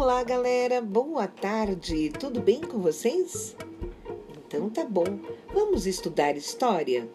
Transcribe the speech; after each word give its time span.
Olá, 0.00 0.24
galera. 0.24 0.80
Boa 0.80 1.28
tarde. 1.28 2.08
Tudo 2.08 2.40
bem 2.40 2.62
com 2.62 2.78
vocês? 2.78 3.54
Então 4.34 4.70
tá 4.70 4.82
bom. 4.82 5.04
Vamos 5.52 5.86
estudar 5.86 6.38
história? 6.38 7.06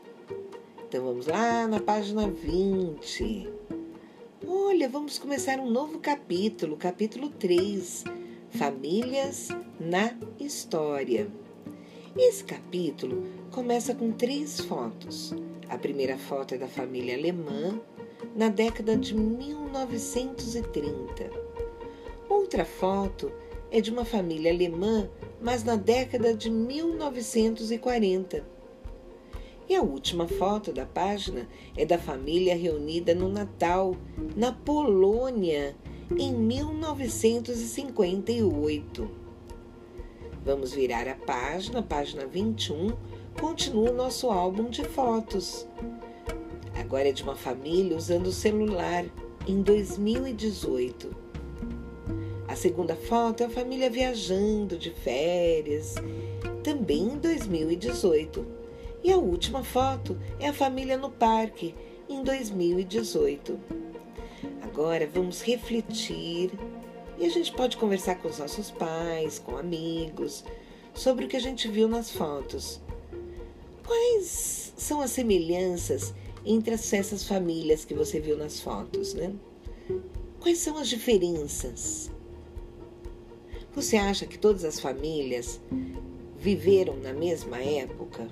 Então 0.88 1.04
vamos 1.04 1.26
lá 1.26 1.68
na 1.68 1.80
página 1.80 2.30
20. 2.30 3.50
Olha, 4.48 4.88
vamos 4.88 5.18
começar 5.18 5.60
um 5.60 5.68
novo 5.68 5.98
capítulo, 5.98 6.78
capítulo 6.78 7.30
3, 7.30 8.04
Famílias 8.52 9.48
na 9.80 10.16
História. 10.40 11.28
Esse 12.16 12.44
capítulo 12.44 13.24
começa 13.50 13.96
com 13.96 14.12
três 14.12 14.60
fotos. 14.60 15.34
A 15.70 15.78
primeira 15.80 16.20
foto 16.20 16.54
é 16.54 16.60
da 16.60 16.68
família 16.68 17.18
alemã, 17.18 17.82
na 18.36 18.50
década 18.50 18.96
de 18.96 19.16
1930. 19.16 21.45
Outra 22.56 22.72
foto 22.72 23.34
é 23.70 23.82
de 23.82 23.92
uma 23.92 24.06
família 24.06 24.50
alemã, 24.50 25.10
mas 25.42 25.66
na 25.66 25.76
década 25.76 26.34
de 26.34 26.50
1940. 26.50 28.46
E 29.68 29.76
a 29.76 29.82
última 29.82 30.26
foto 30.26 30.72
da 30.72 30.86
página 30.86 31.50
é 31.76 31.86
da 31.86 32.00
família 32.00 32.56
reunida 32.56 33.14
no 33.14 33.28
Natal, 33.28 33.98
na 34.38 34.54
Polônia, 34.54 35.76
em 36.18 36.34
1958. 36.34 39.12
Vamos 40.46 40.74
virar 40.74 41.10
a 41.10 41.16
página, 41.16 41.84
página 41.84 42.26
21, 42.26 42.94
continua 43.38 43.92
o 43.92 43.96
nosso 43.96 44.32
álbum 44.32 44.70
de 44.70 44.86
fotos. 44.86 45.68
Agora 46.74 47.10
é 47.10 47.12
de 47.12 47.22
uma 47.22 47.36
família 47.36 47.98
usando 47.98 48.28
o 48.28 48.32
celular 48.32 49.04
em 49.46 49.62
2018. 49.62 51.25
A 52.56 52.58
segunda 52.58 52.96
foto 52.96 53.44
é 53.44 53.48
a 53.48 53.50
família 53.50 53.90
viajando 53.90 54.78
de 54.78 54.90
férias, 54.90 55.96
também 56.64 57.02
em 57.02 57.18
2018. 57.18 58.48
E 59.04 59.12
a 59.12 59.18
última 59.18 59.62
foto 59.62 60.18
é 60.40 60.48
a 60.48 60.54
família 60.54 60.98
no 60.98 61.10
parque, 61.10 61.76
em 62.08 62.24
2018. 62.24 63.60
Agora 64.62 65.06
vamos 65.06 65.42
refletir 65.42 66.50
e 67.20 67.26
a 67.26 67.30
gente 67.30 67.52
pode 67.52 67.76
conversar 67.76 68.16
com 68.22 68.30
os 68.30 68.40
nossos 68.40 68.72
pais, 68.72 69.38
com 69.38 69.58
amigos, 69.58 70.46
sobre 70.94 71.26
o 71.26 71.28
que 71.28 71.36
a 71.36 71.42
gente 71.42 71.68
viu 71.68 71.90
nas 71.90 72.10
fotos. 72.10 72.80
Quais 73.86 74.74
são 74.78 75.02
as 75.02 75.12
semelhanças 75.12 76.14
entre 76.46 76.74
essas 76.74 77.28
famílias 77.28 77.84
que 77.84 77.94
você 77.94 78.22
viu 78.22 78.38
nas 78.38 78.62
fotos, 78.62 79.14
né? 79.14 79.34
Quais 80.40 80.60
são 80.60 80.78
as 80.78 80.88
diferenças? 80.88 82.16
Você 83.76 83.98
acha 83.98 84.26
que 84.26 84.38
todas 84.38 84.64
as 84.64 84.80
famílias 84.80 85.60
viveram 86.38 86.96
na 86.96 87.12
mesma 87.12 87.58
época? 87.58 88.26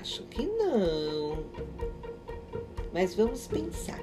Acho 0.00 0.22
que 0.22 0.46
não. 0.46 1.44
Mas 2.92 3.12
vamos 3.12 3.48
pensar. 3.48 4.00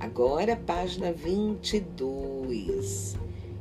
Agora, 0.00 0.56
página 0.56 1.12
22. 1.12 3.14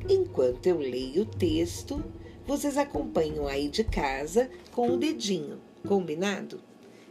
Enquanto 0.09 0.65
eu 0.65 0.77
leio 0.77 1.23
o 1.23 1.25
texto, 1.25 2.01
vocês 2.47 2.77
acompanham 2.77 3.45
aí 3.45 3.67
de 3.67 3.83
casa 3.83 4.49
com 4.71 4.91
o 4.91 4.97
dedinho, 4.97 5.59
combinado? 5.85 6.61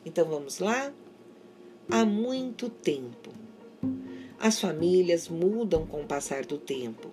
Então 0.07 0.27
vamos 0.27 0.59
lá? 0.59 0.91
Há 1.91 2.07
muito 2.07 2.71
tempo. 2.71 3.31
As 4.39 4.59
famílias 4.59 5.29
mudam 5.29 5.85
com 5.85 6.01
o 6.01 6.07
passar 6.07 6.47
do 6.47 6.57
tempo. 6.57 7.11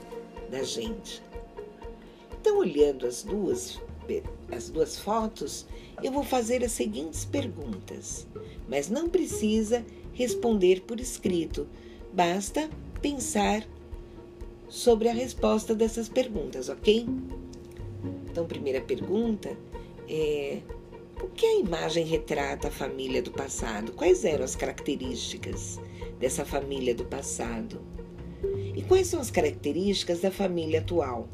da 0.50 0.64
gente. 0.64 1.22
Então, 2.40 2.60
olhando 2.60 3.06
as 3.06 3.24
duas, 3.24 3.80
as 4.50 4.70
duas 4.70 4.98
fotos, 4.98 5.68
eu 6.02 6.12
vou 6.12 6.24
fazer 6.24 6.64
as 6.64 6.72
seguintes 6.72 7.26
perguntas, 7.26 8.26
mas 8.70 8.90
não 8.90 9.10
precisa 9.10 9.86
responder 10.14 10.82
por 10.82 11.00
escrito, 11.00 11.68
basta 12.14 12.70
pensar 13.02 13.68
sobre 14.72 15.10
a 15.10 15.14
resposta 15.14 15.76
dessas 15.76 16.08
perguntas, 16.08 16.70
ok? 16.70 17.06
Então, 18.32 18.48
primeira 18.48 18.80
pergunta 18.80 19.56
é: 20.08 20.62
o 21.22 21.28
que 21.28 21.46
a 21.46 21.60
imagem 21.60 22.06
retrata 22.06 22.70
a 22.70 22.72
família 22.72 23.22
do 23.22 23.32
passado? 23.32 23.92
Quais 23.92 24.24
eram 24.24 24.46
as 24.46 24.56
características 24.56 25.78
dessa 26.18 26.46
família 26.46 26.96
do 26.96 27.04
passado? 27.04 27.82
E 28.74 28.82
quais 28.84 29.08
são 29.08 29.20
as 29.20 29.30
características 29.30 30.22
da 30.22 30.32
família 30.32 30.80
atual? 30.80 31.28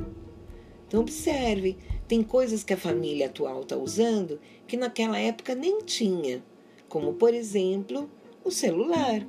Então, 0.87 1.01
observe: 1.01 1.77
tem 2.07 2.23
coisas 2.23 2.63
que 2.63 2.73
a 2.73 2.77
família 2.77 3.27
atual 3.27 3.61
está 3.61 3.77
usando 3.77 4.39
que 4.65 4.75
naquela 4.75 5.19
época 5.19 5.53
nem 5.53 5.77
tinha, 5.83 6.43
como, 6.89 7.13
por 7.13 7.35
exemplo, 7.35 8.09
o 8.43 8.49
celular. 8.49 9.23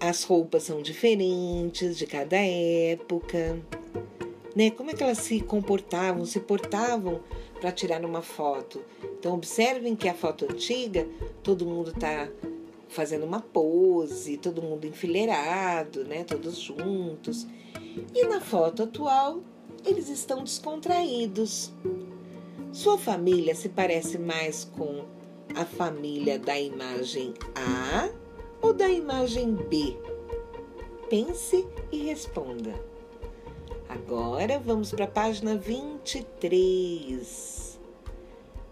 As 0.00 0.22
roupas 0.22 0.62
são 0.62 0.80
diferentes 0.80 1.98
de 1.98 2.06
cada 2.06 2.36
época, 2.36 3.60
né? 4.54 4.70
Como 4.70 4.90
é 4.90 4.94
que 4.94 5.02
elas 5.02 5.18
se 5.18 5.40
comportavam, 5.40 6.24
se 6.24 6.38
portavam 6.38 7.20
para 7.60 7.72
tirar 7.72 8.04
uma 8.04 8.22
foto? 8.22 8.80
Então 9.18 9.34
observem 9.34 9.96
que 9.96 10.08
a 10.08 10.14
foto 10.14 10.44
antiga, 10.44 11.04
todo 11.42 11.66
mundo 11.66 11.90
está 11.90 12.28
fazendo 12.88 13.24
uma 13.26 13.40
pose, 13.40 14.36
todo 14.36 14.62
mundo 14.62 14.86
enfileirado, 14.86 16.04
né? 16.04 16.22
Todos 16.22 16.60
juntos. 16.60 17.44
E 18.14 18.24
na 18.28 18.40
foto 18.40 18.84
atual, 18.84 19.42
eles 19.84 20.08
estão 20.08 20.44
descontraídos. 20.44 21.72
Sua 22.72 22.96
família 22.96 23.52
se 23.52 23.68
parece 23.68 24.16
mais 24.16 24.64
com 24.64 25.04
a 25.56 25.64
família 25.64 26.38
da 26.38 26.56
imagem 26.56 27.34
A 27.56 28.27
ou 28.60 28.72
da 28.72 28.88
imagem 28.88 29.54
B? 29.54 29.96
Pense 31.08 31.66
e 31.90 32.04
responda. 32.04 32.74
Agora 33.88 34.58
vamos 34.58 34.90
para 34.90 35.06
a 35.06 35.08
página 35.08 35.56
23. 35.56 37.80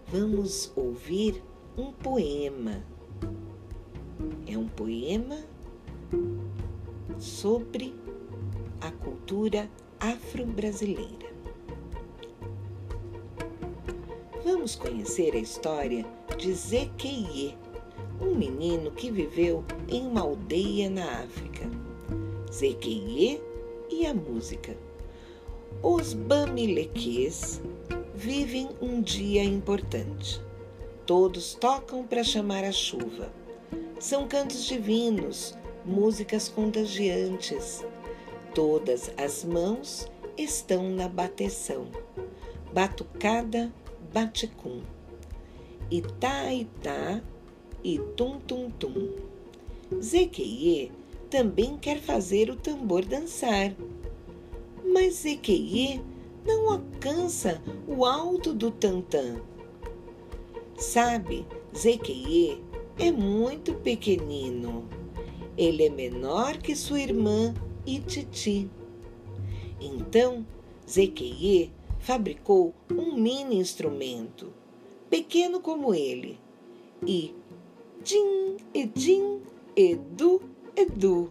Vamos 0.07 0.71
ouvir 0.75 1.43
um 1.77 1.91
poema. 1.91 2.83
É 4.47 4.57
um 4.57 4.67
poema 4.67 5.37
sobre 7.17 7.95
a 8.79 8.91
cultura 8.91 9.67
afro-brasileira. 9.99 11.35
Vamos 14.43 14.75
conhecer 14.75 15.33
a 15.33 15.39
história 15.39 16.05
de 16.37 16.53
Zequeie 16.53 17.57
um 18.19 18.35
menino 18.35 18.91
que 18.91 19.11
viveu 19.11 19.63
em 19.87 20.05
uma 20.05 20.21
aldeia 20.21 20.89
na 20.89 21.21
África. 21.21 21.69
Zequeie 22.51 23.41
e 23.89 24.05
a 24.05 24.13
música. 24.13 24.75
Os 25.81 26.13
bamilequês 26.13 27.61
vivem 28.15 28.69
um 28.81 29.01
dia 29.01 29.43
importante. 29.43 30.41
Todos 31.05 31.53
tocam 31.53 32.05
para 32.05 32.23
chamar 32.23 32.63
a 32.63 32.71
chuva. 32.71 33.31
São 33.99 34.27
cantos 34.27 34.65
divinos, 34.65 35.55
músicas 35.85 36.49
contagiantes. 36.49 37.85
Todas 38.53 39.11
as 39.17 39.43
mãos 39.43 40.07
estão 40.37 40.89
na 40.89 41.07
bateção. 41.07 41.87
Batucada, 42.73 43.71
baticum. 44.11 44.81
Itá, 45.89 46.51
itá 46.51 47.21
e 47.87 47.99
tum, 48.17 48.37
tum, 48.41 48.69
tum. 48.69 49.13
Zequeie 50.01 50.91
também 51.29 51.77
quer 51.77 52.01
fazer 52.01 52.49
o 52.49 52.57
tambor 52.57 53.05
dançar. 53.05 53.73
Mas 54.83 55.21
Zequeie 55.21 56.01
não 56.45 56.69
alcança 56.69 57.61
o 57.87 58.03
alto 58.03 58.53
do 58.53 58.71
tantã. 58.71 59.41
Sabe, 60.77 61.45
Zequeie 61.73 62.61
é 62.99 63.09
muito 63.09 63.73
pequenino. 63.75 64.89
Ele 65.57 65.85
é 65.85 65.89
menor 65.89 66.57
que 66.57 66.75
sua 66.75 66.99
irmã 66.99 67.53
Ititi. 67.85 68.69
Então, 69.79 70.45
Zequeie 70.89 71.71
fabricou 71.99 72.73
um 72.91 73.15
mini 73.15 73.55
instrumento, 73.55 74.51
pequeno 75.09 75.61
como 75.61 75.93
ele, 75.93 76.37
e 77.05 77.33
din, 78.07 78.55
edim, 78.73 79.41
edu, 79.75 80.41
edu, 80.77 81.29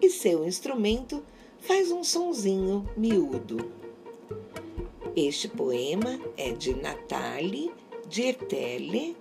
e 0.00 0.08
seu 0.08 0.46
instrumento 0.46 1.22
faz 1.60 1.92
um 1.92 2.02
sonzinho 2.02 2.88
miúdo. 2.96 3.70
Este 5.14 5.46
poema 5.46 6.18
é 6.38 6.52
de 6.52 6.72
Nathalie 6.72 7.70
Diertele, 8.08 9.14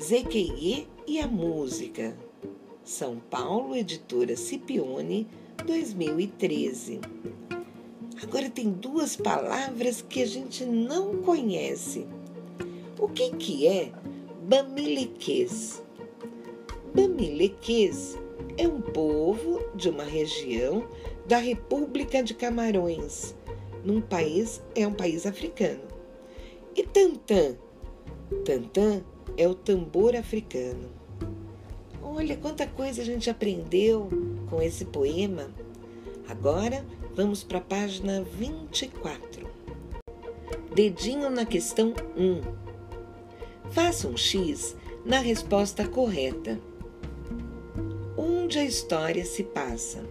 Zequeie 0.00 0.86
e 1.08 1.18
a 1.18 1.26
Música. 1.26 2.16
São 2.84 3.18
Paulo, 3.28 3.74
editora 3.74 4.36
Scipione, 4.36 5.26
2013. 5.66 7.00
Agora 8.22 8.48
tem 8.48 8.70
duas 8.70 9.16
palavras 9.16 10.02
que 10.02 10.22
a 10.22 10.26
gente 10.26 10.64
não 10.64 11.20
conhece. 11.22 12.06
O 12.96 13.08
que, 13.08 13.30
que 13.32 13.66
é 13.66 13.92
Bamiliquês? 14.44 15.84
Bamiliquês 16.96 18.18
é 18.56 18.66
um 18.66 18.80
povo 18.80 19.62
de 19.74 19.90
uma 19.90 20.02
região 20.02 20.88
da 21.26 21.36
República 21.36 22.22
de 22.22 22.32
Camarões, 22.32 23.34
num 23.84 24.00
país 24.00 24.62
é 24.74 24.86
um 24.86 24.94
país 24.94 25.26
africano. 25.26 25.82
E 26.74 26.82
tantã? 26.82 27.54
Tantã 28.46 29.04
é 29.36 29.46
o 29.46 29.54
tambor 29.54 30.16
africano. 30.16 30.88
Olha 32.02 32.34
quanta 32.34 32.66
coisa 32.66 33.02
a 33.02 33.04
gente 33.04 33.28
aprendeu 33.28 34.08
com 34.48 34.62
esse 34.62 34.86
poema. 34.86 35.50
Agora 36.26 36.82
vamos 37.14 37.44
para 37.44 37.58
a 37.58 37.60
página 37.60 38.22
24. 38.22 39.46
Dedinho 40.74 41.28
na 41.28 41.44
questão 41.44 41.92
1. 42.16 42.40
Faça 43.70 44.08
um 44.08 44.16
X 44.16 44.74
na 45.04 45.18
resposta 45.18 45.86
correta. 45.86 46.58
Onde 48.46 48.60
a 48.60 48.64
história 48.64 49.24
se 49.24 49.42
passa? 49.42 50.04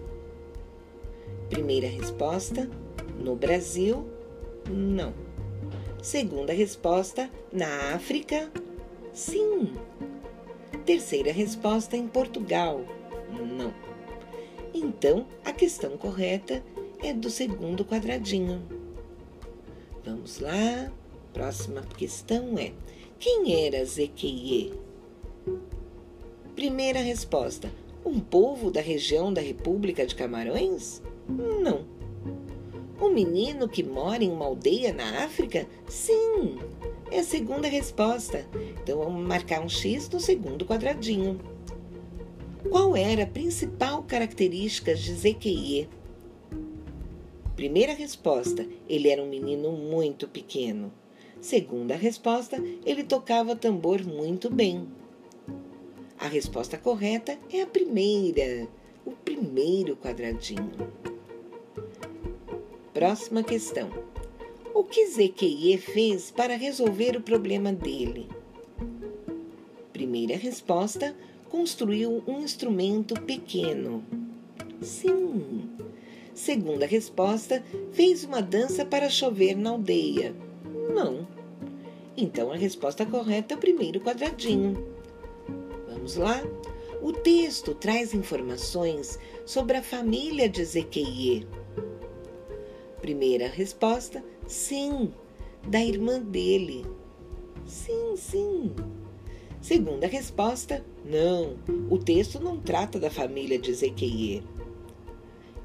Primeira 1.50 1.88
resposta: 1.88 2.70
no 3.18 3.34
Brasil, 3.34 4.10
não. 4.70 5.14
Segunda 6.04 6.52
resposta: 6.52 7.32
na 7.50 7.94
África, 7.96 8.52
sim. 9.14 9.72
Terceira 10.86 11.32
resposta: 11.32 11.96
em 11.96 12.10
Portugal, 12.10 12.82
não. 13.32 13.74
Então, 14.74 15.26
a 15.46 15.54
questão 15.54 15.98
correta 15.98 16.62
é 17.02 17.14
do 17.14 17.30
segundo 17.30 17.86
quadradinho. 17.86 18.62
Vamos 20.04 20.42
lá. 20.42 20.92
Próxima 21.32 21.84
questão 21.84 22.58
é: 22.58 22.74
quem 23.18 23.66
era 23.66 23.86
Zequeie? 23.86 24.74
Primeira 26.54 27.00
resposta: 27.00 27.72
um 28.06 28.20
povo 28.20 28.70
da 28.70 28.82
região 28.82 29.34
da 29.34 29.42
República 29.42 30.06
de 30.06 30.14
Camarões? 30.14 31.02
Não. 31.28 31.86
Um 33.02 33.10
menino 33.10 33.68
que 33.68 33.84
mora 33.84 34.24
em 34.24 34.32
uma 34.32 34.46
aldeia 34.46 34.94
na 34.94 35.26
África? 35.26 35.68
Sim, 35.90 36.60
é 37.12 37.20
a 37.20 37.24
segunda 37.24 37.68
resposta. 37.68 38.46
Então 38.82 39.00
vamos 39.00 39.28
marcar 39.28 39.62
um 39.62 39.68
X 39.68 40.10
no 40.10 40.20
segundo 40.20 40.66
quadradinho. 40.66 41.40
Qual 42.70 42.96
era 42.96 43.24
a 43.24 43.28
principal 43.28 44.04
característica 44.04 44.94
de 44.96 45.14
Zequeie? 45.14 45.90
Primeira 47.56 47.94
resposta: 47.94 48.68
ele 48.88 49.10
era 49.10 49.22
um 49.22 49.30
menino 49.30 49.72
muito 49.72 50.28
pequeno. 50.28 50.92
Segunda 51.42 51.96
resposta: 51.96 52.62
ele 52.86 53.04
tocava 53.04 53.56
tambor 53.56 54.04
muito 54.04 54.50
bem. 54.50 54.88
A 56.18 56.28
resposta 56.28 56.78
correta 56.78 57.38
é 57.52 57.62
a 57.62 57.68
primeira, 57.68 58.68
o 59.06 59.12
primeiro 59.12 59.96
quadradinho. 59.98 60.72
Próxima 62.94 63.44
questão. 63.44 63.90
O 64.74 64.84
que 64.84 65.08
Zequeie 65.08 65.78
fez 65.78 66.32
para 66.32 66.56
resolver 66.56 67.18
o 67.18 67.22
problema 67.22 67.74
dele? 67.74 68.30
Primeira 69.92 70.38
resposta: 70.38 71.16
construiu 71.50 72.24
um 72.26 72.40
instrumento 72.40 73.20
pequeno. 73.22 74.04
Sim. 74.82 75.70
Segunda 76.34 76.86
resposta: 76.86 77.62
fez 77.92 78.24
uma 78.24 78.42
dança 78.42 78.86
para 78.86 79.10
chover 79.10 79.56
na 79.56 79.72
aldeia. 79.72 80.34
Não. 80.94 81.28
Então 82.16 82.52
a 82.52 82.56
resposta 82.56 83.06
correta 83.06 83.54
é 83.54 83.58
o 83.58 83.60
primeiro 83.60 84.00
quadradinho. 84.00 84.95
Lá? 86.14 86.44
O 87.02 87.12
texto 87.12 87.74
traz 87.74 88.14
informações 88.14 89.18
sobre 89.46 89.78
a 89.78 89.82
família 89.82 90.48
de 90.48 90.64
Zequeie. 90.64 91.48
Primeira 93.02 93.48
resposta: 93.48 94.24
sim, 94.48 95.12
da 95.68 95.84
irmã 95.84 96.20
dele. 96.20 96.86
Sim, 97.66 98.16
sim. 98.16 98.76
Segunda 99.62 100.06
resposta: 100.06 100.86
não, 101.04 101.58
o 101.90 101.98
texto 101.98 102.40
não 102.40 102.60
trata 102.60 103.00
da 103.00 103.10
família 103.10 103.58
de 103.58 103.72
Ezequiel. 103.72 104.44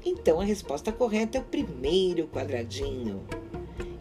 Então 0.03 0.41
a 0.41 0.43
resposta 0.43 0.91
correta 0.91 1.37
é 1.37 1.41
o 1.41 1.45
primeiro 1.45 2.27
quadradinho. 2.27 3.23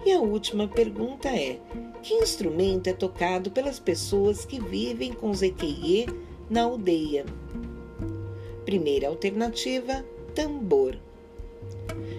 E 0.05 0.13
a 0.13 0.21
última 0.21 0.67
pergunta 0.67 1.29
é: 1.29 1.61
que 2.03 2.15
instrumento 2.15 2.87
é 2.87 2.95
tocado 2.95 3.51
pelas 3.51 3.79
pessoas 3.79 4.45
que 4.47 4.59
vivem 4.59 5.13
com 5.13 5.35
Zequeie 5.35 6.07
na 6.51 6.65
aldeia? 6.65 7.25
Primeira 8.65 9.09
alternativa: 9.09 10.05
tambor. 10.35 10.99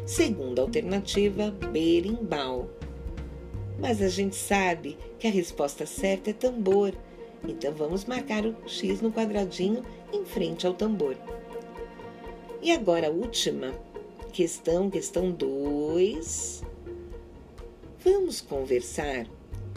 Segunda 0.06 0.62
alternativa, 0.62 1.52
berimbau. 1.72 2.70
Mas 3.80 4.02
a 4.02 4.08
gente 4.08 4.36
sabe 4.36 4.98
que 5.20 5.28
a 5.28 5.32
resposta 5.32 5.86
certa 5.86 6.30
é 6.30 6.34
tambor, 6.34 6.94
então 7.48 7.74
vamos 7.74 8.06
marcar 8.06 8.46
o 8.46 8.56
X 8.68 9.02
no 9.02 9.12
quadradinho 9.12 9.84
em 10.14 10.24
frente 10.26 10.66
ao 10.66 10.74
tambor. 10.74 11.16
E 12.62 12.72
agora 12.72 13.08
a 13.08 13.12
última 13.12 13.74
questão, 14.32 14.90
questão 14.90 15.32
2. 15.32 16.64
Vamos 18.04 18.42
conversar 18.42 19.28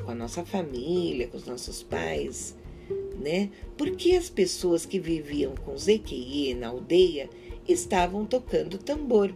com 0.05 0.11
a 0.11 0.15
nossa 0.15 0.45
família, 0.45 1.29
com 1.29 1.37
os 1.37 1.47
nossos 1.47 1.83
pais, 1.83 2.57
né? 3.19 3.51
Porque 3.77 4.13
as 4.13 4.29
pessoas 4.29 4.85
que 4.85 4.99
viviam 4.99 5.55
com 5.55 5.77
ZQI 5.77 6.55
na 6.55 6.69
aldeia 6.69 7.29
estavam 7.67 8.25
tocando 8.27 8.79
tambor. 8.79 9.33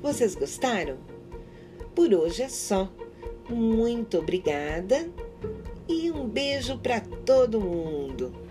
Vocês 0.00 0.34
gostaram? 0.34 0.98
Por 1.94 2.12
hoje 2.12 2.42
é 2.42 2.48
só. 2.48 2.92
Muito 3.48 4.18
obrigada 4.18 5.08
e 5.88 6.10
um 6.10 6.26
beijo 6.26 6.78
para 6.78 7.00
todo 7.00 7.60
mundo. 7.60 8.43